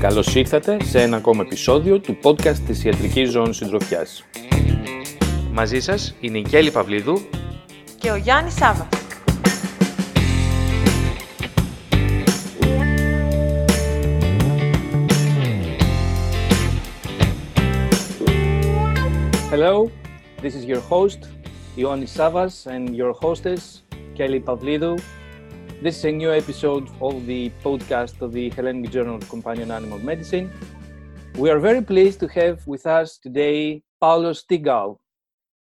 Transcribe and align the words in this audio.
Καλώς 0.00 0.34
ήρθατε 0.34 0.76
σε 0.84 1.02
ένα 1.02 1.16
ακόμα 1.16 1.42
επεισόδιο 1.42 1.98
του 2.00 2.18
podcast 2.22 2.58
της 2.66 2.84
Ιατρικής 2.84 3.30
Ζώνης 3.30 3.56
Συντροφιάς. 3.56 4.24
Μαζί 5.52 5.80
σας 5.80 6.14
είναι 6.20 6.38
η 6.38 6.42
Κέλλη 6.42 6.70
Παυλίδου 6.70 7.20
και 7.98 8.10
ο 8.10 8.16
Γιάννης 8.16 8.54
Σάβα. 8.54 8.99
Hello, 19.60 19.92
this 20.40 20.54
is 20.54 20.64
your 20.64 20.80
host, 20.80 21.28
Ioannis 21.76 22.16
Savas, 22.18 22.66
and 22.66 22.96
your 22.96 23.12
hostess, 23.12 23.82
Kelly 24.14 24.40
Pavlidou. 24.40 24.98
This 25.82 25.98
is 25.98 26.04
a 26.06 26.12
new 26.12 26.32
episode 26.32 26.88
of 27.02 27.26
the 27.26 27.52
podcast 27.62 28.22
of 28.22 28.32
the 28.32 28.48
Hellenic 28.48 28.90
Journal 28.90 29.16
of 29.16 29.28
Companion 29.28 29.70
Animal 29.70 29.98
Medicine. 29.98 30.50
We 31.34 31.50
are 31.50 31.58
very 31.58 31.82
pleased 31.82 32.20
to 32.20 32.28
have 32.28 32.66
with 32.66 32.86
us 32.86 33.18
today 33.18 33.82
Paulo 34.00 34.32
Steagall. 34.32 34.98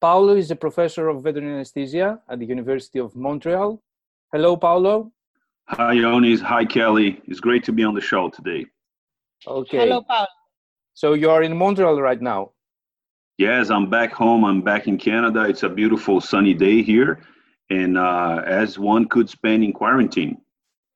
Paulo 0.01 0.35
is 0.35 0.49
a 0.49 0.55
professor 0.55 1.07
of 1.07 1.21
veterinary 1.21 1.53
anesthesia 1.53 2.19
at 2.27 2.39
the 2.39 2.47
University 2.47 2.97
of 2.97 3.15
Montreal. 3.15 3.79
Hello, 4.31 4.57
Paulo. 4.57 5.11
Hi, 5.65 5.93
Ioannis. 5.93 6.41
Hi, 6.41 6.65
Kelly. 6.65 7.21
It's 7.25 7.39
great 7.39 7.63
to 7.65 7.71
be 7.71 7.83
on 7.83 7.93
the 7.93 8.01
show 8.01 8.31
today. 8.31 8.65
Okay. 9.45 9.77
Hello, 9.77 10.01
Paulo. 10.01 10.25
So 10.95 11.13
you 11.13 11.29
are 11.29 11.43
in 11.43 11.55
Montreal 11.55 12.01
right 12.01 12.19
now. 12.19 12.53
Yes, 13.37 13.69
I'm 13.69 13.89
back 13.89 14.13
home. 14.13 14.45
I'm 14.45 14.61
back 14.61 14.87
in 14.87 14.97
Canada. 14.97 15.41
It's 15.43 15.63
a 15.63 15.69
beautiful 15.69 16.21
sunny 16.21 16.53
day 16.53 16.81
here, 16.81 17.19
and 17.69 17.97
uh, 17.97 18.41
as 18.45 18.79
one 18.79 19.09
could 19.09 19.29
spend 19.29 19.61
in 19.61 19.73
quarantine. 19.73 20.37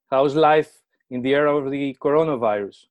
How's 0.09 0.35
life 0.35 0.71
in 1.09 1.21
the 1.21 1.33
era 1.35 1.53
of 1.53 1.69
the 1.69 1.97
coronavirus? 2.01 2.85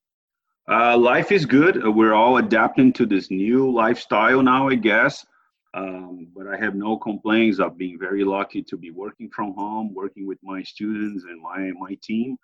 Uh, 0.70 0.98
life 0.98 1.32
is 1.32 1.46
good. 1.46 1.82
Uh, 1.82 1.90
We're 1.90 2.12
all 2.12 2.36
adapting 2.36 2.92
to 2.94 3.06
this 3.06 3.30
new 3.30 3.72
lifestyle 3.72 4.42
now, 4.42 4.68
I 4.68 4.74
guess. 4.74 5.24
Um, 5.72 6.28
but 6.36 6.46
I 6.46 6.58
have 6.58 6.74
no 6.74 6.98
complaints. 6.98 7.58
I've 7.58 7.78
been 7.78 7.98
very 7.98 8.24
lucky 8.24 8.62
to 8.64 8.76
be 8.76 8.90
working 8.90 9.30
from 9.30 9.54
home, 9.54 9.94
working 9.94 10.26
with 10.26 10.38
my 10.42 10.62
students 10.62 11.24
and 11.24 11.40
my 11.40 11.72
my 11.78 11.96
team. 12.02 12.36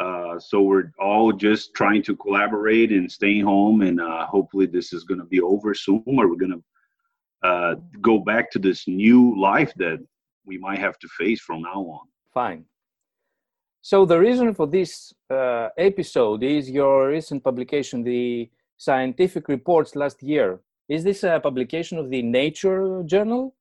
Uh, 0.00 0.38
so 0.38 0.60
we're 0.60 0.90
all 0.98 1.32
just 1.32 1.72
trying 1.74 2.02
to 2.02 2.16
collaborate 2.16 2.90
and 2.90 3.10
staying 3.10 3.44
home, 3.44 3.82
and 3.82 4.00
uh, 4.00 4.26
hopefully 4.26 4.66
this 4.66 4.92
is 4.92 5.04
going 5.04 5.20
to 5.20 5.26
be 5.26 5.40
over 5.40 5.72
soon, 5.74 6.02
or 6.06 6.28
we're 6.28 6.36
going 6.36 6.62
to 7.42 7.48
uh, 7.48 7.74
go 8.00 8.18
back 8.18 8.50
to 8.50 8.58
this 8.58 8.88
new 8.88 9.38
life 9.40 9.72
that 9.76 9.98
we 10.46 10.58
might 10.58 10.78
have 10.78 10.98
to 10.98 11.08
face 11.08 11.40
from 11.40 11.62
now 11.62 11.80
on. 11.80 12.06
Fine. 12.32 12.64
So 13.82 14.06
the 14.06 14.18
reason 14.18 14.54
for 14.54 14.66
this 14.66 15.12
uh, 15.30 15.68
episode 15.76 16.42
is 16.42 16.70
your 16.70 17.08
recent 17.10 17.44
publication, 17.44 18.02
the 18.02 18.50
scientific 18.78 19.46
reports 19.48 19.94
last 19.94 20.22
year. 20.22 20.60
Is 20.88 21.04
this 21.04 21.22
a 21.22 21.38
publication 21.38 21.98
of 21.98 22.10
the 22.10 22.22
Nature 22.22 23.02
journal? 23.04 23.54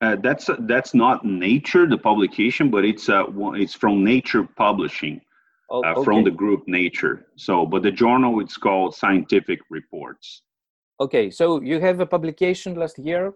Uh, 0.00 0.16
that's 0.22 0.48
that's 0.60 0.94
not 0.94 1.24
Nature, 1.24 1.88
the 1.88 1.98
publication, 1.98 2.70
but 2.70 2.84
it's 2.84 3.08
uh, 3.08 3.24
it's 3.54 3.74
from 3.74 4.04
Nature 4.04 4.44
Publishing. 4.56 5.20
Oh, 5.70 5.82
uh, 5.82 6.02
from 6.02 6.24
the 6.24 6.30
group 6.30 6.66
Nature. 6.66 7.26
So, 7.36 7.66
but 7.66 7.82
the 7.82 7.90
journal 7.90 8.40
it's 8.40 8.56
called 8.56 8.94
Scientific 8.94 9.60
Reports. 9.68 10.42
Okay, 10.98 11.30
so 11.30 11.60
you 11.60 11.78
have 11.80 12.00
a 12.00 12.06
publication 12.06 12.74
last 12.74 12.98
year 12.98 13.34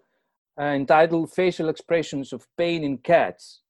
uh, 0.61 0.65
entitled 0.65 1.33
Facial 1.33 1.69
Expressions 1.69 2.33
of 2.33 2.47
Pain 2.57 2.85
in 2.85 2.99
Cats. 2.99 3.61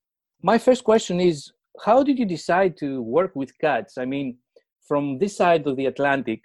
My 0.42 0.58
first 0.58 0.84
question 0.84 1.20
is 1.20 1.52
How 1.84 2.02
did 2.02 2.18
you 2.18 2.24
decide 2.24 2.76
to 2.78 3.02
work 3.02 3.34
with 3.34 3.58
cats? 3.58 3.98
I 3.98 4.04
mean, 4.04 4.38
from 4.86 5.18
this 5.18 5.36
side 5.36 5.66
of 5.66 5.76
the 5.76 5.86
Atlantic, 5.86 6.44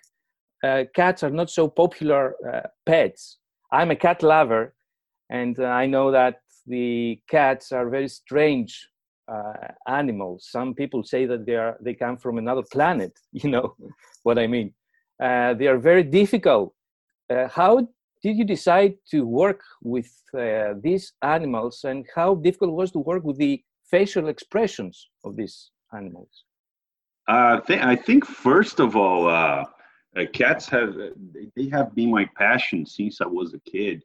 uh, 0.63 0.83
cats 0.95 1.23
are 1.23 1.29
not 1.29 1.49
so 1.49 1.67
popular 1.67 2.35
uh, 2.51 2.67
pets. 2.85 3.37
I'm 3.71 3.91
a 3.91 3.95
cat 3.95 4.23
lover, 4.23 4.73
and 5.29 5.59
uh, 5.59 5.65
I 5.65 5.85
know 5.85 6.11
that 6.11 6.41
the 6.65 7.19
cats 7.29 7.71
are 7.71 7.89
very 7.89 8.07
strange 8.07 8.89
uh, 9.35 9.67
animals. 9.87 10.47
Some 10.49 10.73
people 10.73 11.03
say 11.03 11.25
that 11.25 11.45
they 11.45 11.55
are 11.55 11.77
they 11.85 11.93
come 11.93 12.17
from 12.17 12.37
another 12.37 12.63
planet. 12.75 13.13
You 13.41 13.49
know 13.51 13.75
what 14.23 14.37
I 14.39 14.47
mean? 14.47 14.73
Uh, 15.27 15.53
they 15.59 15.67
are 15.67 15.79
very 15.91 16.03
difficult 16.03 16.73
uh, 17.29 17.47
how 17.59 17.73
did 18.23 18.35
you 18.39 18.45
decide 18.45 18.93
to 19.11 19.19
work 19.25 19.61
with 19.83 20.09
uh, 20.33 20.73
these 20.81 21.13
animals 21.21 21.83
and 21.83 22.05
how 22.15 22.35
difficult 22.35 22.71
was 22.81 22.91
to 22.91 22.99
work 22.99 23.23
with 23.23 23.37
the 23.37 23.61
facial 23.95 24.27
expressions 24.33 24.95
of 25.25 25.31
these 25.39 25.55
animals 25.99 26.33
Uh, 27.27 27.59
th- 27.67 27.81
I 27.93 27.95
think 28.07 28.21
first 28.25 28.77
of 28.85 28.95
all, 28.95 29.21
uh, 29.27 29.63
cats 30.39 30.65
have 30.75 30.91
they- 31.55 31.69
have 31.77 31.89
been 31.99 32.11
my 32.19 32.25
passion 32.45 32.79
since 32.97 33.15
I 33.25 33.29
was 33.39 33.49
a 33.53 33.61
kid. 33.73 33.97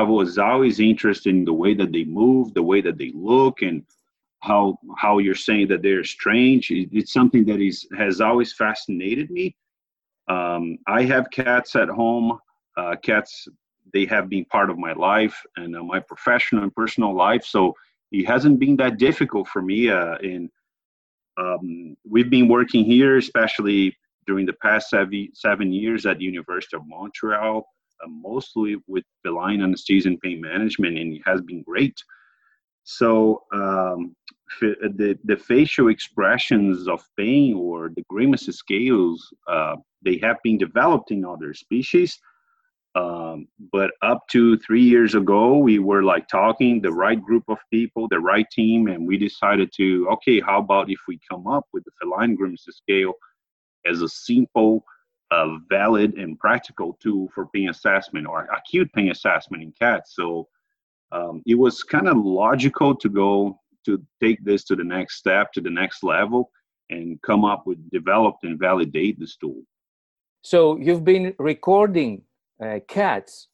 I 0.00 0.02
was 0.16 0.30
always 0.50 0.76
interested 0.80 1.30
in 1.38 1.44
the 1.44 1.58
way 1.62 1.72
that 1.80 1.92
they 1.96 2.04
move, 2.22 2.44
the 2.60 2.68
way 2.72 2.80
that 2.86 2.96
they 3.02 3.12
look, 3.14 3.56
and 3.68 3.78
how 4.40 4.78
how 4.96 5.18
you're 5.18 5.34
saying 5.34 5.68
that 5.68 5.82
they're 5.82 6.04
strange. 6.04 6.70
It's 6.70 7.12
something 7.12 7.44
that 7.46 7.60
is 7.60 7.86
has 7.96 8.20
always 8.20 8.52
fascinated 8.52 9.30
me. 9.30 9.54
Um, 10.28 10.78
I 10.86 11.02
have 11.02 11.30
cats 11.30 11.76
at 11.76 11.88
home. 11.88 12.38
Uh, 12.76 12.96
cats 12.96 13.48
they 13.92 14.06
have 14.06 14.28
been 14.28 14.44
part 14.46 14.70
of 14.70 14.78
my 14.78 14.92
life 14.92 15.44
and 15.56 15.76
uh, 15.76 15.82
my 15.82 16.00
professional 16.00 16.62
and 16.62 16.74
personal 16.74 17.14
life. 17.14 17.44
So 17.44 17.74
it 18.12 18.26
hasn't 18.26 18.58
been 18.60 18.76
that 18.76 18.98
difficult 18.98 19.48
for 19.48 19.62
me. 19.62 19.90
Uh, 19.90 20.16
in 20.18 20.50
um, 21.36 21.96
we've 22.08 22.30
been 22.30 22.48
working 22.48 22.84
here, 22.84 23.16
especially 23.16 23.96
during 24.26 24.46
the 24.46 24.52
past 24.54 24.90
seven, 24.90 25.28
seven 25.32 25.72
years 25.72 26.06
at 26.06 26.18
the 26.18 26.24
University 26.24 26.76
of 26.76 26.82
Montreal, 26.86 27.64
uh, 28.02 28.08
mostly 28.08 28.76
with 28.86 29.04
feline 29.22 29.62
anesthesia 29.62 30.08
and 30.08 30.20
pain 30.20 30.40
management, 30.40 30.98
and 30.98 31.14
it 31.14 31.22
has 31.24 31.40
been 31.40 31.62
great. 31.62 31.96
So 32.84 33.44
um, 33.52 34.16
the 34.60 35.18
the 35.24 35.36
facial 35.36 35.88
expressions 35.88 36.88
of 36.88 37.02
pain 37.16 37.54
or 37.54 37.90
the 37.94 38.02
grimace 38.08 38.46
scales, 38.46 39.32
uh, 39.48 39.76
they 40.04 40.18
have 40.22 40.38
been 40.42 40.58
developed 40.58 41.10
in 41.10 41.24
other 41.24 41.54
species. 41.54 42.18
Um, 42.96 43.46
but 43.72 43.92
up 44.02 44.26
to 44.32 44.58
three 44.58 44.82
years 44.82 45.14
ago, 45.14 45.58
we 45.58 45.78
were 45.78 46.02
like 46.02 46.26
talking 46.26 46.80
the 46.80 46.92
right 46.92 47.22
group 47.22 47.44
of 47.46 47.58
people, 47.72 48.08
the 48.08 48.18
right 48.18 48.46
team, 48.50 48.88
and 48.88 49.06
we 49.06 49.16
decided 49.16 49.70
to 49.76 50.08
okay, 50.14 50.40
how 50.40 50.58
about 50.58 50.90
if 50.90 50.98
we 51.06 51.20
come 51.30 51.46
up 51.46 51.66
with 51.72 51.84
the 51.84 51.92
feline 52.00 52.34
grimace 52.34 52.66
scale 52.68 53.14
as 53.86 54.02
a 54.02 54.08
simple, 54.08 54.84
uh, 55.30 55.56
valid, 55.68 56.14
and 56.14 56.38
practical 56.38 56.98
tool 57.00 57.28
for 57.34 57.46
pain 57.54 57.68
assessment 57.68 58.26
or 58.26 58.46
acute 58.46 58.92
pain 58.92 59.10
assessment 59.10 59.62
in 59.62 59.72
cats. 59.72 60.16
So 60.16 60.48
um, 61.12 61.42
it 61.46 61.56
was 61.56 61.82
kind 61.82 62.08
of 62.08 62.16
logical 62.16 62.94
to 62.94 63.08
go 63.08 63.58
to 63.84 64.02
take 64.22 64.44
this 64.44 64.64
to 64.64 64.76
the 64.76 64.84
next 64.84 65.16
step, 65.16 65.52
to 65.52 65.60
the 65.60 65.70
next 65.70 66.02
level, 66.02 66.50
and 66.90 67.20
come 67.22 67.44
up 67.44 67.66
with 67.66 67.78
developed 67.90 68.44
and 68.44 68.58
validate 68.58 69.18
this 69.18 69.36
tool. 69.36 69.62
so 70.42 70.78
you've 70.78 71.04
been 71.04 71.34
recording 71.38 72.22
uh, 72.64 72.78
cats 72.88 73.48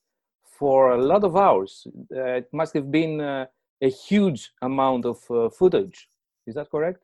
for 0.58 0.92
a 0.92 1.02
lot 1.02 1.22
of 1.24 1.36
hours 1.36 1.86
uh, 2.16 2.40
it 2.40 2.48
must 2.52 2.72
have 2.74 2.90
been 2.90 3.20
uh, 3.20 3.44
a 3.82 3.90
huge 3.90 4.52
amount 4.62 5.04
of 5.04 5.18
uh, 5.30 5.50
footage 5.50 6.08
is 6.46 6.54
that 6.54 6.70
correct 6.70 7.00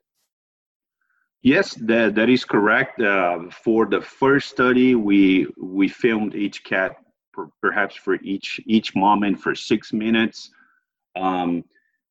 Yes, 1.42 1.74
that, 1.74 2.14
that 2.14 2.28
is 2.28 2.44
correct. 2.44 3.00
Uh, 3.00 3.50
for 3.64 3.86
the 3.86 4.00
first 4.00 4.48
study, 4.48 4.94
we 4.94 5.48
we 5.60 5.88
filmed 5.88 6.36
each 6.36 6.62
cat 6.62 7.01
per, 7.32 7.48
perhaps 7.60 7.94
for 7.96 8.14
each 8.22 8.60
each 8.66 8.94
moment 8.94 9.40
for 9.40 9.54
six 9.54 9.92
minutes, 9.92 10.50
um, 11.16 11.64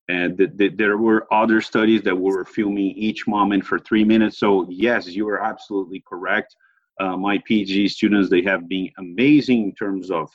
and 0.08 0.38
th- 0.38 0.56
th- 0.58 0.72
there 0.76 0.98
were 0.98 1.26
other 1.32 1.60
studies 1.60 2.02
that 2.02 2.16
were 2.16 2.44
filming 2.44 2.90
each 2.96 3.26
moment 3.26 3.64
for 3.64 3.78
three 3.78 4.04
minutes. 4.04 4.38
So 4.38 4.66
yes, 4.68 5.08
you 5.08 5.28
are 5.28 5.42
absolutely 5.42 6.02
correct. 6.06 6.56
Uh, 7.00 7.16
my 7.16 7.38
PhD 7.38 7.88
students 7.88 8.28
they 8.28 8.42
have 8.42 8.68
been 8.68 8.90
amazing 8.98 9.64
in 9.64 9.74
terms 9.74 10.10
of 10.10 10.30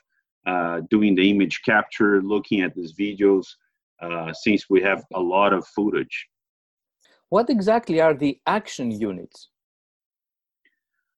uh, 0.45 0.81
doing 0.89 1.15
the 1.15 1.29
image 1.29 1.61
capture, 1.63 2.21
looking 2.21 2.61
at 2.61 2.73
these 2.75 2.94
videos, 2.94 3.45
uh, 4.01 4.31
since 4.33 4.69
we 4.69 4.81
have 4.81 5.03
a 5.13 5.19
lot 5.19 5.53
of 5.53 5.67
footage. 5.67 6.27
what 7.29 7.50
exactly 7.50 8.00
are 8.01 8.13
the 8.13 8.39
action 8.45 8.91
units 8.91 9.50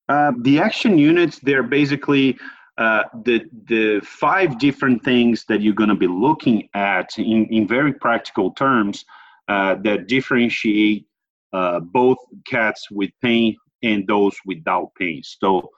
Uh, 0.09 0.31
the 0.41 0.59
action 0.59 0.97
units, 0.97 1.39
they're 1.39 1.63
basically 1.63 2.37
uh, 2.79 3.03
the 3.25 3.45
the 3.67 3.99
five 4.03 4.57
different 4.57 5.03
things 5.03 5.45
that 5.49 5.61
you're 5.61 5.73
going 5.73 5.89
to 5.89 5.95
be 5.95 6.07
looking 6.07 6.69
at 6.73 7.09
in, 7.19 7.45
in 7.47 7.67
very 7.67 7.93
practical 7.93 8.51
terms 8.51 9.05
uh, 9.49 9.75
that 9.83 10.07
differentiate 10.07 11.05
uh, 11.51 11.79
both 11.79 12.17
cats 12.47 12.89
with 12.89 13.11
pain 13.21 13.55
and 13.83 14.07
those 14.07 14.35
without 14.45 14.95
pain. 14.95 15.21
So 15.23 15.69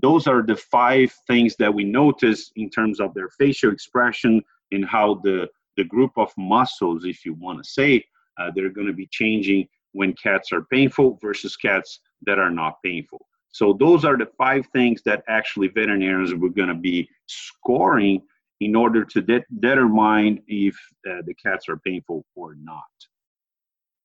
those 0.00 0.26
are 0.26 0.42
the 0.42 0.56
five 0.56 1.12
things 1.26 1.56
that 1.56 1.72
we 1.72 1.84
notice 1.84 2.50
in 2.56 2.68
terms 2.68 3.00
of 3.00 3.14
their 3.14 3.30
facial 3.30 3.72
expression 3.72 4.42
and 4.72 4.84
how 4.84 5.20
the, 5.22 5.48
the 5.76 5.84
group 5.84 6.12
of 6.16 6.32
muscles, 6.36 7.04
if 7.04 7.24
you 7.24 7.34
want 7.34 7.62
to 7.62 7.70
say, 7.70 8.04
uh, 8.38 8.50
they're 8.54 8.70
going 8.70 8.88
to 8.88 8.92
be 8.92 9.06
changing 9.06 9.68
when 9.92 10.12
cats 10.14 10.52
are 10.52 10.64
painful 10.64 11.18
versus 11.22 11.56
cats 11.56 12.00
that 12.26 12.38
are 12.38 12.50
not 12.50 12.82
painful. 12.84 13.24
So 13.52 13.76
those 13.78 14.04
are 14.04 14.16
the 14.16 14.28
five 14.38 14.66
things 14.72 15.02
that 15.04 15.22
actually 15.28 15.68
veterinarians 15.68 16.34
were 16.34 16.48
going 16.48 16.68
to 16.68 16.74
be 16.74 17.08
scoring 17.26 18.22
in 18.60 18.74
order 18.74 19.04
to 19.04 19.20
de- 19.20 19.44
determine 19.60 20.42
if 20.46 20.74
uh, 21.08 21.22
the 21.26 21.34
cats 21.34 21.68
are 21.68 21.76
painful 21.78 22.24
or 22.34 22.54
not. 22.54 22.82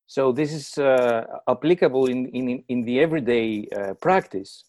So 0.05 0.31
this 0.31 0.53
is 0.53 0.77
uh, 0.77 1.25
applicable 1.49 2.07
in, 2.07 2.27
in, 2.27 2.63
in 2.69 2.83
the 2.83 2.99
everyday 2.99 3.67
uh, 3.75 3.93
practice. 3.95 4.65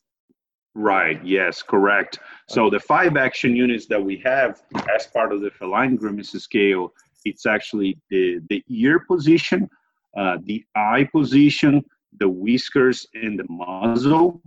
Right, 0.74 1.24
yes, 1.24 1.62
correct. 1.62 2.20
So 2.48 2.70
the 2.70 2.78
five 2.78 3.16
action 3.16 3.56
units 3.56 3.86
that 3.86 4.02
we 4.02 4.22
have 4.24 4.62
as 4.94 5.06
part 5.06 5.32
of 5.32 5.40
the 5.40 5.50
feline 5.50 5.96
grimace 5.96 6.32
scale, 6.32 6.92
it's 7.24 7.46
actually 7.46 7.98
the, 8.10 8.40
the 8.48 8.62
ear 8.68 9.00
position, 9.00 9.68
uh, 10.16 10.38
the 10.44 10.64
eye 10.76 11.08
position, 11.10 11.84
the 12.18 12.28
whiskers 12.28 13.06
and 13.14 13.38
the 13.38 13.46
muzzle 13.48 14.40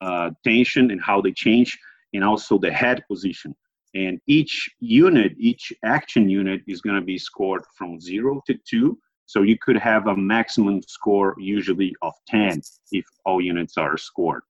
uh, 0.00 0.30
tension 0.44 0.90
and 0.90 1.00
how 1.00 1.20
they 1.20 1.32
change, 1.32 1.78
and 2.12 2.24
also 2.24 2.58
the 2.58 2.72
head 2.72 3.04
position. 3.08 3.54
And 3.94 4.20
each 4.26 4.68
unit, 4.80 5.32
each 5.38 5.72
action 5.84 6.28
unit 6.28 6.60
is 6.66 6.80
going 6.80 6.96
to 6.96 7.04
be 7.04 7.18
scored 7.18 7.64
from 7.76 8.00
zero 8.00 8.42
to 8.46 8.54
two. 8.68 8.98
So 9.24 9.42
you 9.42 9.56
could 9.58 9.78
have 9.78 10.06
a 10.06 10.16
maximum 10.16 10.82
score 10.82 11.34
usually 11.38 11.94
of 12.02 12.12
10 12.28 12.60
if 12.92 13.04
all 13.24 13.40
units 13.40 13.76
are 13.76 13.96
scored. 13.96 14.42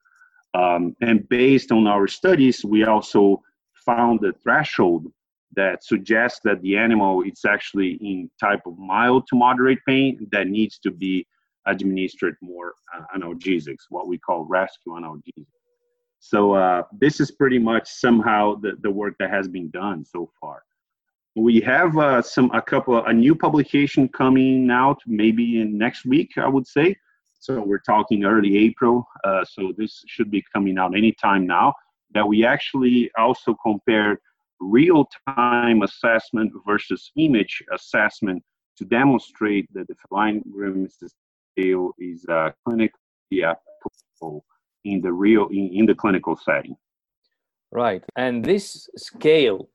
Um, 0.54 0.96
and 1.00 1.28
based 1.28 1.70
on 1.70 1.86
our 1.86 2.08
studies, 2.08 2.64
we 2.64 2.84
also 2.84 3.42
found 3.84 4.20
the 4.20 4.32
threshold 4.42 5.06
that 5.54 5.84
suggests 5.84 6.40
that 6.44 6.60
the 6.62 6.76
animal 6.76 7.22
is 7.22 7.44
actually 7.46 7.92
in 8.02 8.30
type 8.40 8.60
of 8.66 8.76
mild 8.78 9.26
to 9.28 9.36
moderate 9.36 9.78
pain 9.86 10.28
that 10.32 10.48
needs 10.48 10.78
to 10.80 10.90
be 10.90 11.26
administered 11.66 12.36
more 12.40 12.74
uh, 12.94 13.02
analgesics, 13.16 13.84
what 13.90 14.08
we 14.08 14.18
call 14.18 14.44
rescue 14.44 14.92
analgesics. 14.92 15.46
So 16.20 16.54
uh, 16.54 16.82
this 16.98 17.20
is 17.20 17.30
pretty 17.30 17.58
much 17.58 17.88
somehow 17.88 18.56
the, 18.56 18.72
the 18.80 18.90
work 18.90 19.14
that 19.20 19.30
has 19.30 19.48
been 19.48 19.70
done 19.70 20.04
so 20.04 20.30
far. 20.40 20.62
We 21.36 21.60
have 21.60 21.96
uh, 21.98 22.22
some 22.22 22.50
a 22.52 22.62
couple 22.62 23.04
a 23.04 23.12
new 23.12 23.34
publication 23.34 24.08
coming 24.08 24.70
out 24.70 24.98
maybe 25.06 25.60
in 25.60 25.76
next 25.76 26.06
week 26.06 26.32
I 26.38 26.48
would 26.48 26.66
say. 26.66 26.96
So 27.38 27.60
we're 27.60 27.78
talking 27.78 28.24
early 28.24 28.56
April. 28.56 29.06
Uh, 29.22 29.44
so 29.44 29.72
this 29.76 30.02
should 30.06 30.30
be 30.30 30.42
coming 30.52 30.78
out 30.78 30.96
anytime 30.96 31.46
now. 31.46 31.74
That 32.14 32.26
we 32.26 32.46
actually 32.46 33.10
also 33.18 33.54
compared 33.62 34.18
real-time 34.58 35.82
assessment 35.82 36.52
versus 36.66 37.12
image 37.16 37.62
assessment 37.72 38.42
to 38.78 38.84
demonstrate 38.84 39.72
that 39.74 39.86
the 39.88 39.94
feline 40.08 40.42
grimace 40.50 41.02
scale 41.56 41.92
is 41.98 42.24
uh, 42.28 42.50
clinically 42.66 43.42
applicable 43.42 44.44
in 44.84 45.00
the 45.00 45.12
real 45.12 45.48
in, 45.48 45.70
in 45.72 45.86
the 45.86 45.94
clinical 45.94 46.36
setting. 46.36 46.76
Right, 47.72 48.02
and 48.16 48.44
this 48.44 48.88
scale 48.96 49.68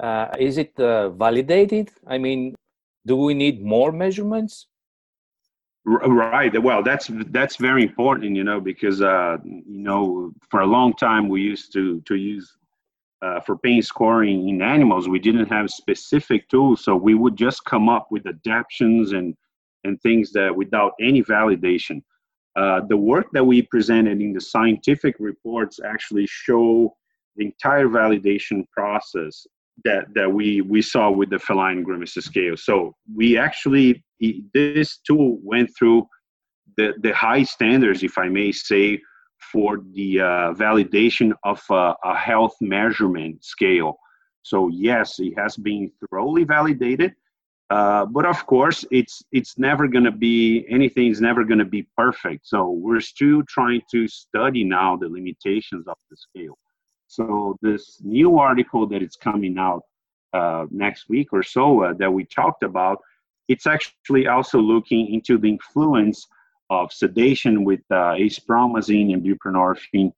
uh, 0.00 0.28
is 0.38 0.58
it 0.58 0.78
uh, 0.78 1.10
validated? 1.10 1.90
I 2.06 2.18
mean, 2.18 2.54
do 3.06 3.16
we 3.16 3.34
need 3.34 3.64
more 3.64 3.92
measurements? 3.92 4.66
Right. 5.86 6.50
Well, 6.62 6.82
that's 6.82 7.10
that's 7.28 7.56
very 7.56 7.82
important, 7.82 8.36
you 8.36 8.44
know, 8.44 8.58
because 8.58 9.02
uh, 9.02 9.36
you 9.44 9.82
know 9.88 10.32
for 10.50 10.60
a 10.60 10.66
long 10.66 10.94
time 10.94 11.28
we 11.28 11.42
used 11.42 11.72
to 11.74 12.00
to 12.06 12.14
use 12.14 12.56
uh, 13.20 13.40
for 13.40 13.58
pain 13.58 13.82
scoring 13.82 14.48
in 14.48 14.62
animals. 14.62 15.08
We 15.08 15.18
didn't 15.18 15.50
have 15.50 15.68
specific 15.70 16.48
tools, 16.48 16.82
so 16.82 16.96
we 16.96 17.14
would 17.14 17.36
just 17.36 17.64
come 17.66 17.90
up 17.90 18.06
with 18.10 18.26
adaptations 18.26 19.12
and 19.12 19.36
and 19.84 20.00
things 20.00 20.32
that 20.32 20.54
without 20.54 20.92
any 21.00 21.22
validation. 21.22 22.02
Uh, 22.56 22.80
the 22.88 22.96
work 22.96 23.26
that 23.32 23.44
we 23.44 23.62
presented 23.62 24.20
in 24.20 24.32
the 24.32 24.40
scientific 24.40 25.16
reports 25.18 25.80
actually 25.84 26.26
show 26.26 26.94
the 27.36 27.44
entire 27.46 27.88
validation 27.88 28.64
process 28.70 29.46
that, 29.84 30.04
that 30.14 30.32
we, 30.32 30.60
we 30.60 30.80
saw 30.80 31.10
with 31.10 31.30
the 31.30 31.38
feline 31.38 31.82
grimace 31.82 32.14
scale. 32.14 32.56
So 32.56 32.94
we 33.12 33.36
actually, 33.36 34.04
this 34.54 34.98
tool 34.98 35.38
went 35.42 35.70
through 35.76 36.06
the, 36.76 36.94
the 37.02 37.12
high 37.12 37.42
standards, 37.42 38.02
if 38.04 38.16
I 38.18 38.28
may 38.28 38.52
say, 38.52 39.00
for 39.52 39.80
the 39.92 40.20
uh, 40.20 40.54
validation 40.54 41.32
of 41.44 41.60
a 41.70 42.14
health 42.14 42.54
measurement 42.60 43.44
scale. 43.44 43.98
So 44.42 44.68
yes, 44.68 45.18
it 45.18 45.34
has 45.36 45.56
been 45.56 45.90
thoroughly 46.08 46.44
validated 46.44 47.14
uh, 47.74 48.06
but 48.06 48.24
of 48.24 48.46
course, 48.46 48.84
it's 48.92 49.24
it's 49.32 49.58
never 49.58 49.88
going 49.88 50.04
to 50.04 50.16
be 50.28 50.64
anything 50.68 51.08
is 51.10 51.20
never 51.20 51.42
going 51.42 51.58
to 51.66 51.72
be 51.78 51.82
perfect. 51.96 52.46
So 52.46 52.70
we're 52.70 53.00
still 53.00 53.42
trying 53.48 53.82
to 53.90 54.06
study 54.06 54.62
now 54.62 54.94
the 54.96 55.08
limitations 55.08 55.88
of 55.88 55.96
the 56.08 56.16
scale. 56.16 56.56
So 57.08 57.58
this 57.62 58.00
new 58.04 58.38
article 58.38 58.86
that 58.90 59.02
is 59.02 59.16
coming 59.16 59.58
out 59.58 59.82
uh, 60.32 60.66
next 60.70 61.08
week 61.08 61.32
or 61.32 61.42
so 61.42 61.82
uh, 61.82 61.94
that 61.94 62.12
we 62.12 62.24
talked 62.26 62.62
about, 62.62 62.98
it's 63.48 63.66
actually 63.66 64.28
also 64.28 64.60
looking 64.60 65.12
into 65.12 65.36
the 65.36 65.48
influence 65.48 66.28
of 66.70 66.92
sedation 66.92 67.64
with 67.64 67.80
uh, 67.90 68.14
acepromazine 68.24 69.12
and 69.14 69.24
buprenorphine 69.24 70.12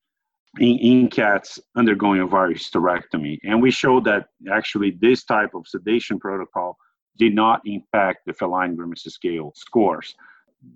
in, 0.58 0.78
in, 0.90 1.08
cats 1.08 1.58
undergoing 1.74 2.20
ovariohysterectomy. 2.20 3.38
And 3.44 3.62
we 3.62 3.70
showed 3.70 4.04
that 4.04 4.26
actually 4.52 4.90
this 5.00 5.24
type 5.24 5.54
of 5.54 5.66
sedation 5.66 6.18
protocol 6.18 6.76
did 7.18 7.34
not 7.34 7.60
impact 7.64 8.26
the 8.26 8.32
feline 8.32 8.74
grimace 8.74 9.04
scale 9.04 9.52
scores. 9.54 10.14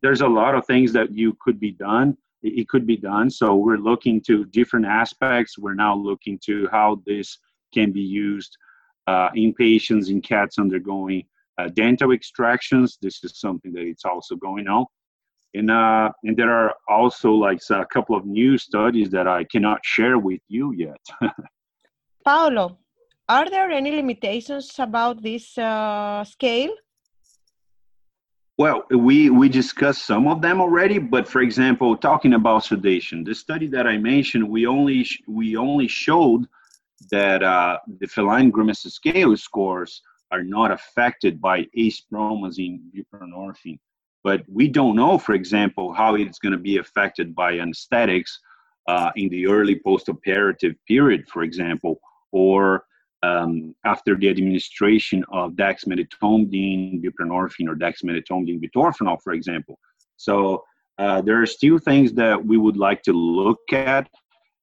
There's 0.02 0.20
a 0.20 0.28
lot 0.28 0.54
of 0.54 0.66
things 0.66 0.92
that 0.92 1.12
you 1.12 1.36
could 1.40 1.58
be 1.58 1.72
done. 1.72 2.16
It 2.42 2.68
could 2.68 2.86
be 2.86 2.96
done. 2.96 3.28
So 3.30 3.56
we're 3.56 3.76
looking 3.76 4.20
to 4.22 4.44
different 4.46 4.86
aspects. 4.86 5.58
We're 5.58 5.74
now 5.74 5.94
looking 5.94 6.38
to 6.46 6.68
how 6.70 7.02
this 7.06 7.38
can 7.74 7.92
be 7.92 8.00
used 8.00 8.56
uh, 9.06 9.28
in 9.34 9.52
patients 9.52 10.08
in 10.08 10.20
cats 10.22 10.58
undergoing 10.58 11.24
uh, 11.58 11.68
dental 11.68 12.12
extractions. 12.12 12.98
This 13.02 13.22
is 13.24 13.38
something 13.38 13.72
that 13.72 13.82
it's 13.82 14.04
also 14.04 14.36
going 14.36 14.68
on. 14.68 14.86
And, 15.52 15.70
uh, 15.70 16.10
and 16.22 16.36
there 16.36 16.50
are 16.50 16.74
also 16.88 17.32
like 17.32 17.58
a 17.70 17.84
couple 17.86 18.16
of 18.16 18.24
new 18.24 18.56
studies 18.56 19.10
that 19.10 19.26
I 19.26 19.44
cannot 19.44 19.80
share 19.84 20.18
with 20.18 20.40
you 20.48 20.72
yet. 20.72 21.04
Paulo, 22.24 22.78
are 23.30 23.48
there 23.48 23.70
any 23.70 23.92
limitations 23.92 24.74
about 24.78 25.22
this 25.22 25.56
uh, 25.56 26.24
scale? 26.24 26.72
Well, 28.58 28.82
we, 28.90 29.30
we 29.30 29.48
discussed 29.48 30.04
some 30.04 30.26
of 30.26 30.42
them 30.42 30.60
already, 30.60 30.98
but 30.98 31.28
for 31.28 31.40
example, 31.40 31.96
talking 31.96 32.34
about 32.34 32.64
sedation, 32.64 33.22
the 33.22 33.34
study 33.34 33.68
that 33.68 33.86
I 33.86 33.98
mentioned, 33.98 34.46
we 34.46 34.66
only, 34.66 35.06
we 35.28 35.56
only 35.56 35.86
showed 35.86 36.46
that 37.12 37.42
uh, 37.44 37.78
the 38.00 38.08
feline 38.08 38.50
grimace 38.50 38.82
scale 38.82 39.36
scores 39.36 40.02
are 40.32 40.42
not 40.42 40.72
affected 40.72 41.40
by 41.40 41.66
acepromazine 41.78 42.80
buprenorphine. 42.92 43.78
But 44.24 44.42
we 44.48 44.66
don't 44.66 44.96
know, 44.96 45.18
for 45.18 45.34
example, 45.34 45.92
how 45.92 46.16
it's 46.16 46.40
going 46.40 46.52
to 46.52 46.58
be 46.58 46.78
affected 46.78 47.34
by 47.34 47.58
anesthetics 47.60 48.40
uh, 48.88 49.10
in 49.14 49.28
the 49.28 49.46
early 49.46 49.76
postoperative 49.86 50.74
period, 50.86 51.28
for 51.32 51.42
example, 51.42 52.00
or 52.32 52.84
um, 53.22 53.74
after 53.84 54.16
the 54.16 54.28
administration 54.28 55.24
of 55.30 55.52
dexmedetomidine, 55.52 57.02
buprenorphine, 57.02 57.68
or 57.68 57.76
dexmedetomidine 57.76 58.60
butorphanol, 58.62 59.18
for 59.22 59.32
example. 59.32 59.78
So 60.16 60.64
uh, 60.98 61.20
there 61.22 61.40
are 61.40 61.46
still 61.46 61.78
things 61.78 62.12
that 62.14 62.44
we 62.44 62.56
would 62.56 62.76
like 62.76 63.02
to 63.02 63.12
look 63.12 63.72
at, 63.72 64.08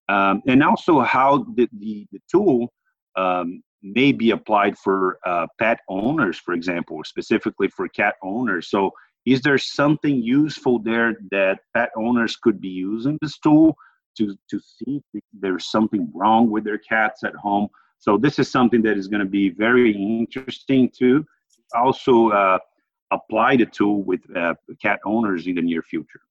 um, 0.10 0.42
and 0.48 0.64
also 0.64 1.02
how 1.02 1.46
the, 1.56 1.68
the, 1.80 2.08
the 2.12 2.20
tool 2.32 2.72
um, 3.16 3.62
may 3.84 4.12
be 4.12 4.32
applied 4.32 4.78
for 4.78 5.20
uh, 5.26 5.48
pet 5.60 5.80
owners, 5.88 6.38
for 6.38 6.54
example, 6.54 7.04
specifically 7.04 7.68
for 7.68 7.88
cat 7.88 8.16
owners. 8.24 8.70
So 8.70 8.92
is 9.26 9.42
there 9.42 9.58
something 9.58 10.22
useful 10.22 10.80
there 10.80 11.16
that 11.32 11.60
pet 11.76 11.90
owners 11.98 12.36
could 12.38 12.62
be 12.62 12.70
using 12.70 13.18
this 13.22 13.38
tool 13.40 13.76
to, 14.18 14.36
to 14.50 14.60
see 14.60 15.02
if 15.14 15.24
there's 15.34 15.70
something 15.70 16.10
wrong 16.14 16.50
with 16.50 16.64
their 16.64 16.78
cats 16.78 17.24
at 17.24 17.36
home? 17.36 17.68
So 18.00 18.18
this 18.18 18.40
is 18.40 18.50
something 18.50 18.82
that 18.84 18.98
is 18.98 19.08
going 19.08 19.20
to 19.22 19.30
be 19.30 19.50
very 19.50 19.92
interesting 19.92 20.90
to 21.00 21.26
also 21.74 22.30
uh, 22.30 22.60
apply 23.12 23.58
the 23.58 23.66
tool 23.66 24.04
with 24.04 24.22
uh, 24.36 24.54
cat 24.82 25.00
owners 25.06 25.48
in 25.48 25.56
the 25.56 25.62
near 25.62 25.82
future. 25.82 26.22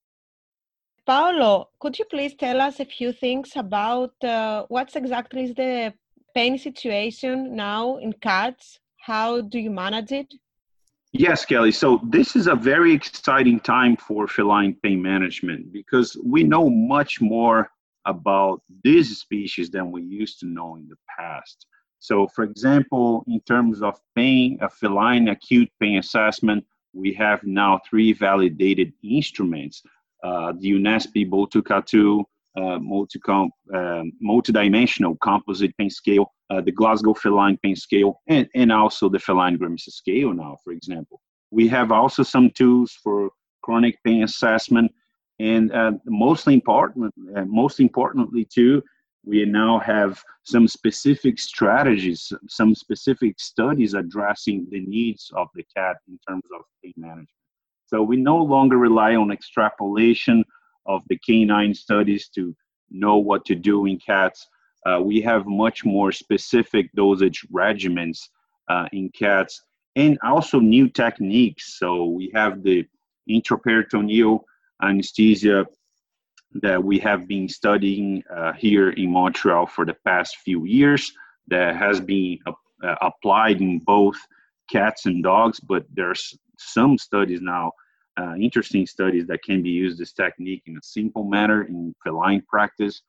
Paulo, 1.06 1.68
could 1.78 1.98
you 1.98 2.04
please 2.04 2.34
tell 2.34 2.60
us 2.60 2.80
a 2.80 2.84
few 2.84 3.12
things 3.12 3.52
about 3.54 4.12
uh, 4.24 4.64
what's 4.68 4.96
exactly 4.96 5.44
is 5.44 5.54
the 5.54 5.94
pain 6.34 6.58
situation 6.58 7.54
now 7.54 7.96
in 7.98 8.12
cats? 8.12 8.80
How 8.98 9.40
do 9.40 9.58
you 9.58 9.70
manage 9.70 10.10
it? 10.10 10.34
Yes, 11.12 11.44
Kelly. 11.44 11.70
So 11.72 12.00
this 12.02 12.34
is 12.34 12.48
a 12.48 12.56
very 12.56 12.92
exciting 12.92 13.60
time 13.60 13.96
for 13.96 14.26
feline 14.26 14.76
pain 14.82 15.00
management 15.00 15.72
because 15.72 16.16
we 16.24 16.42
know 16.42 16.68
much 16.68 17.20
more 17.20 17.70
about 18.06 18.62
this 18.84 19.18
species 19.18 19.70
than 19.70 19.90
we 19.90 20.02
used 20.02 20.40
to 20.40 20.46
know 20.46 20.76
in 20.76 20.88
the 20.88 20.96
past. 21.18 21.66
So, 21.98 22.28
for 22.28 22.44
example, 22.44 23.24
in 23.26 23.40
terms 23.40 23.82
of 23.82 23.98
pain, 24.14 24.58
a 24.60 24.68
feline 24.68 25.28
acute 25.28 25.70
pain 25.80 25.98
assessment, 25.98 26.64
we 26.92 27.12
have 27.14 27.42
now 27.44 27.80
three 27.88 28.12
validated 28.12 28.92
instruments 29.02 29.82
uh, 30.24 30.52
the 30.58 30.72
UNESP 30.72 31.28
Botucatu 31.30 32.24
uh, 32.56 32.78
multi-com, 32.78 33.50
um, 33.74 34.12
multidimensional 34.24 35.18
composite 35.20 35.76
pain 35.76 35.90
scale, 35.90 36.32
uh, 36.50 36.60
the 36.60 36.72
Glasgow 36.72 37.14
feline 37.14 37.58
pain 37.62 37.76
scale, 37.76 38.20
and, 38.28 38.48
and 38.54 38.72
also 38.72 39.08
the 39.08 39.18
feline 39.18 39.56
grimace 39.56 39.84
scale 39.84 40.32
now, 40.32 40.56
for 40.64 40.72
example. 40.72 41.20
We 41.50 41.68
have 41.68 41.92
also 41.92 42.22
some 42.22 42.50
tools 42.50 42.96
for 43.02 43.30
chronic 43.62 44.02
pain 44.04 44.22
assessment, 44.22 44.90
and 45.38 45.72
uh, 45.72 45.92
mostly 46.06 46.54
important, 46.54 47.12
uh, 47.36 47.44
most 47.44 47.80
importantly 47.80 48.44
too, 48.44 48.82
we 49.24 49.44
now 49.44 49.80
have 49.80 50.22
some 50.44 50.68
specific 50.68 51.38
strategies, 51.38 52.32
some 52.48 52.74
specific 52.74 53.38
studies 53.40 53.94
addressing 53.94 54.66
the 54.70 54.80
needs 54.86 55.30
of 55.34 55.48
the 55.54 55.64
cat 55.76 55.96
in 56.08 56.18
terms 56.28 56.44
of 56.54 56.62
pain 56.82 56.94
management. 56.96 57.28
So 57.86 58.02
we 58.02 58.16
no 58.16 58.38
longer 58.38 58.78
rely 58.78 59.16
on 59.16 59.30
extrapolation 59.30 60.44
of 60.86 61.02
the 61.08 61.18
canine 61.18 61.74
studies 61.74 62.28
to 62.30 62.54
know 62.90 63.16
what 63.18 63.44
to 63.46 63.54
do 63.54 63.86
in 63.86 63.98
cats. 63.98 64.46
Uh, 64.86 65.00
we 65.02 65.20
have 65.20 65.46
much 65.46 65.84
more 65.84 66.12
specific 66.12 66.90
dosage 66.94 67.44
regimens 67.52 68.20
uh, 68.68 68.86
in 68.92 69.10
cats 69.10 69.62
and 69.96 70.18
also 70.24 70.60
new 70.60 70.88
techniques. 70.88 71.78
So 71.78 72.04
we 72.04 72.30
have 72.34 72.62
the 72.62 72.86
intraperitoneal 73.28 74.40
anesthesia 74.82 75.66
that 76.62 76.82
we 76.82 76.98
have 76.98 77.28
been 77.28 77.48
studying 77.48 78.22
uh, 78.34 78.52
here 78.52 78.90
in 78.90 79.10
Montreal 79.10 79.66
for 79.66 79.84
the 79.84 79.96
past 80.04 80.38
few 80.38 80.64
years 80.64 81.12
that 81.48 81.76
has 81.76 82.00
been 82.00 82.38
uh, 82.46 82.94
applied 83.02 83.60
in 83.60 83.78
both 83.80 84.16
cats 84.70 85.06
and 85.06 85.22
dogs, 85.22 85.60
but 85.60 85.84
there's 85.92 86.36
some 86.58 86.98
studies 86.98 87.40
now 87.40 87.72
uh, 88.18 88.34
interesting 88.36 88.86
studies 88.86 89.26
that 89.26 89.42
can 89.42 89.62
be 89.62 89.70
used 89.70 89.98
this 89.98 90.12
technique 90.12 90.62
in 90.66 90.76
a 90.76 90.82
simple 90.82 91.24
manner 91.24 91.64
in 91.64 91.94
feline 92.02 92.42
practice. 92.48 93.02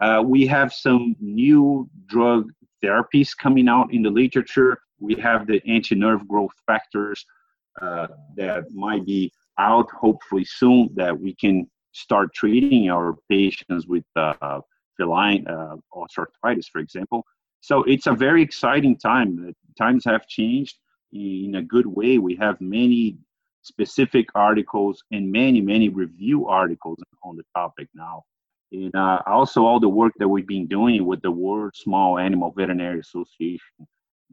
Uh, 0.00 0.22
we 0.24 0.46
have 0.46 0.72
some 0.72 1.16
new 1.20 1.88
drug 2.06 2.50
therapies 2.82 3.36
coming 3.36 3.68
out 3.68 3.92
in 3.92 4.02
the 4.02 4.10
literature. 4.10 4.78
We 5.00 5.14
have 5.16 5.46
the 5.46 5.60
anti-nerve 5.66 6.26
growth 6.28 6.52
factors 6.66 7.24
uh, 7.80 8.08
that 8.36 8.70
might 8.72 9.04
be 9.04 9.32
out 9.58 9.90
hopefully 9.90 10.44
soon 10.44 10.90
that 10.94 11.18
we 11.18 11.34
can 11.34 11.70
start 11.92 12.34
treating 12.34 12.90
our 12.90 13.16
patients 13.28 13.86
with 13.86 14.04
uh, 14.16 14.60
feline 14.96 15.46
uh, 15.48 15.76
osteoarthritis, 15.94 16.66
for 16.70 16.80
example. 16.80 17.24
So 17.60 17.82
it's 17.84 18.06
a 18.06 18.12
very 18.12 18.42
exciting 18.42 18.96
time. 18.98 19.54
Times 19.78 20.04
have 20.04 20.26
changed 20.26 20.76
in 21.12 21.54
a 21.56 21.62
good 21.62 21.86
way. 21.86 22.18
We 22.18 22.36
have 22.36 22.60
many 22.60 23.16
specific 23.62 24.26
articles 24.34 25.02
and 25.10 25.32
many, 25.32 25.60
many 25.60 25.88
review 25.88 26.46
articles 26.48 26.98
on 27.22 27.36
the 27.36 27.44
topic 27.56 27.88
now. 27.94 28.24
And 28.72 28.94
uh, 28.94 29.20
also 29.26 29.64
all 29.64 29.80
the 29.80 29.88
work 29.88 30.12
that 30.18 30.28
we've 30.28 30.46
been 30.46 30.66
doing 30.66 31.06
with 31.06 31.22
the 31.22 31.30
World 31.30 31.72
Small 31.74 32.18
Animal 32.18 32.52
Veterinary 32.56 33.00
Association 33.00 33.86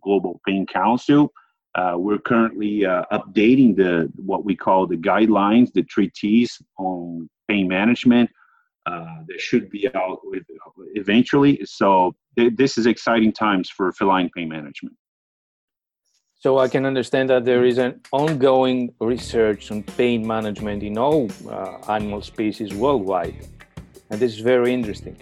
Global 0.03 0.41
Pain 0.45 0.65
Council. 0.65 1.31
Uh, 1.75 1.95
we're 1.97 2.19
currently 2.19 2.85
uh, 2.85 3.03
updating 3.11 3.75
the 3.75 4.11
what 4.15 4.43
we 4.43 4.55
call 4.55 4.85
the 4.85 4.97
guidelines, 4.97 5.71
the 5.71 5.83
treatise 5.83 6.61
on 6.77 7.29
pain 7.47 7.67
management. 7.67 8.29
Uh, 8.87 9.21
that 9.27 9.39
should 9.39 9.69
be 9.69 9.87
out 9.95 10.19
with 10.23 10.43
eventually. 10.95 11.61
So 11.65 12.15
th- 12.37 12.53
this 12.55 12.77
is 12.79 12.87
exciting 12.87 13.31
times 13.31 13.69
for 13.69 13.91
feline 13.93 14.29
pain 14.35 14.49
management. 14.49 14.95
So 16.39 16.57
I 16.57 16.67
can 16.67 16.87
understand 16.87 17.29
that 17.29 17.45
there 17.45 17.63
is 17.63 17.77
an 17.77 18.01
ongoing 18.11 18.91
research 18.99 19.69
on 19.69 19.83
pain 19.83 20.25
management 20.25 20.81
in 20.81 20.97
all 20.97 21.29
uh, 21.47 21.77
animal 21.87 22.23
species 22.23 22.73
worldwide. 22.73 23.47
And 24.09 24.19
this 24.19 24.33
is 24.33 24.39
very 24.39 24.73
interesting. 24.73 25.15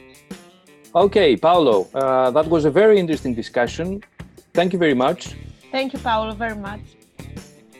Okay, 0.95 1.35
Paulo, 1.35 1.87
uh, 1.93 2.31
that 2.31 2.47
was 2.47 2.63
a 2.63 2.71
very 2.71 2.97
interesting 2.97 3.35
discussion. 3.35 4.01
Thank 4.53 4.71
you 4.71 4.79
very 4.79 4.93
much. 4.93 5.35
Thank 5.71 5.93
you, 5.93 5.99
Paulo, 5.99 6.33
very 6.33 6.55
much. 6.55 6.81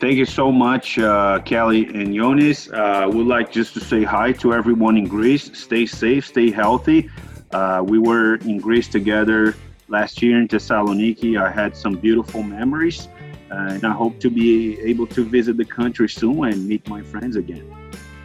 Thank 0.00 0.16
you 0.16 0.24
so 0.24 0.50
much, 0.50 0.98
uh, 0.98 1.40
Kelly 1.44 1.84
and 1.86 2.14
Jonas. 2.14 2.70
Uh, 2.70 3.06
would 3.12 3.26
like 3.26 3.52
just 3.52 3.74
to 3.74 3.80
say 3.80 4.02
hi 4.02 4.32
to 4.42 4.54
everyone 4.54 4.96
in 4.96 5.06
Greece. 5.06 5.50
Stay 5.52 5.84
safe, 5.84 6.26
stay 6.26 6.50
healthy. 6.50 7.10
Uh, 7.52 7.82
we 7.84 7.98
were 7.98 8.36
in 8.36 8.56
Greece 8.58 8.88
together 8.88 9.54
last 9.88 10.22
year 10.22 10.40
in 10.40 10.48
Thessaloniki. 10.48 11.30
I 11.36 11.50
had 11.50 11.76
some 11.76 11.96
beautiful 11.96 12.42
memories, 12.42 13.08
uh, 13.50 13.74
and 13.74 13.84
I 13.84 13.92
hope 13.92 14.18
to 14.20 14.30
be 14.30 14.80
able 14.90 15.06
to 15.08 15.22
visit 15.22 15.56
the 15.58 15.66
country 15.66 16.08
soon 16.08 16.44
and 16.44 16.66
meet 16.66 16.88
my 16.88 17.02
friends 17.02 17.36
again. 17.36 17.66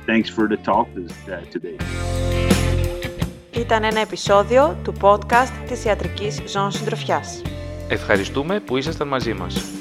Thanks 0.06 0.30
for 0.30 0.48
the 0.48 0.58
talk 0.58 0.88
uh, 0.96 1.42
today. 1.52 1.78
Ήταν 3.52 3.84
ένα 3.84 4.00
επεισόδιο 4.00 4.78
του 4.84 4.94
podcast 5.02 5.54
της 5.68 5.86
Ιατρικής 5.86 6.42
Ζώων 6.46 6.72
Συντροφιάς. 6.72 7.42
Ευχαριστούμε 7.90 8.60
που 8.60 8.78
ήσασταν 8.78 9.08
μαζί 9.08 9.34
μας. 9.34 9.75